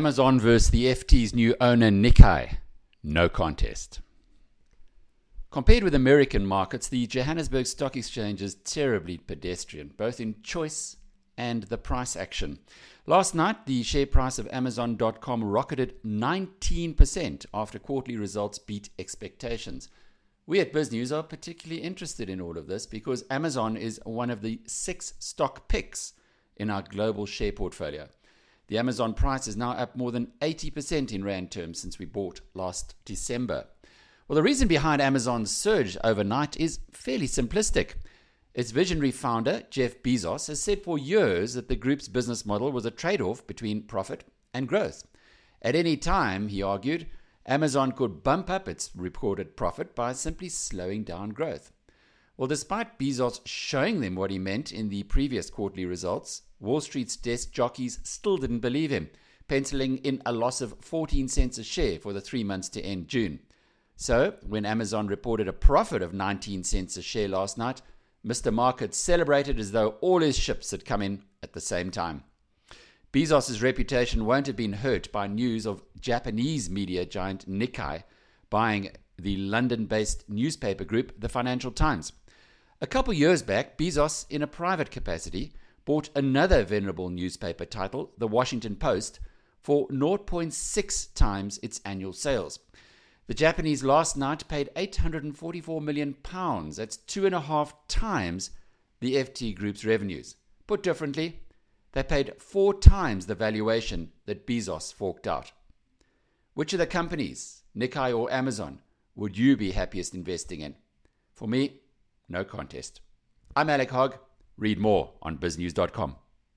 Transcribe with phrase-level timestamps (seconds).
[0.00, 2.56] Amazon versus the FT's new owner Nikkei.
[3.02, 4.00] No contest.
[5.50, 10.96] Compared with American markets, the Johannesburg Stock Exchange is terribly pedestrian, both in choice
[11.36, 12.60] and the price action.
[13.04, 19.90] Last night, the share price of Amazon.com rocketed 19% after quarterly results beat expectations.
[20.46, 24.40] We at BizNews are particularly interested in all of this because Amazon is one of
[24.40, 26.14] the six stock picks
[26.56, 28.08] in our global share portfolio.
[28.70, 32.40] The Amazon price is now up more than 80% in Rand terms since we bought
[32.54, 33.66] last December.
[34.28, 37.94] Well, the reason behind Amazon's surge overnight is fairly simplistic.
[38.54, 42.84] Its visionary founder, Jeff Bezos, has said for years that the group's business model was
[42.86, 44.22] a trade off between profit
[44.54, 45.04] and growth.
[45.60, 47.08] At any time, he argued,
[47.46, 51.72] Amazon could bump up its reported profit by simply slowing down growth.
[52.40, 57.14] Well, despite Bezos showing them what he meant in the previous quarterly results, Wall Street's
[57.14, 59.10] desk jockeys still didn't believe him,
[59.46, 63.08] penciling in a loss of 14 cents a share for the three months to end
[63.08, 63.40] June.
[63.94, 67.82] So, when Amazon reported a profit of 19 cents a share last night,
[68.26, 68.50] Mr.
[68.50, 72.24] Market celebrated as though all his ships had come in at the same time.
[73.12, 78.04] Bezos' reputation won't have been hurt by news of Japanese media giant Nikkei
[78.48, 82.14] buying the London based newspaper group, the Financial Times.
[82.82, 85.52] A couple years back, Bezos, in a private capacity,
[85.84, 89.20] bought another venerable newspaper title, the Washington Post,
[89.60, 92.58] for 0.6 times its annual sales.
[93.26, 96.76] The Japanese last night paid 844 million pounds.
[96.76, 98.50] That's two and a half times
[99.00, 100.36] the FT Group's revenues.
[100.66, 101.40] Put differently,
[101.92, 105.52] they paid four times the valuation that Bezos forked out.
[106.54, 108.80] Which of the companies, Nikkei or Amazon,
[109.14, 110.76] would you be happiest investing in?
[111.34, 111.80] For me,
[112.30, 113.00] no contest.
[113.56, 114.14] I'm Alec Hogg.
[114.56, 116.16] Read more on biznews.com.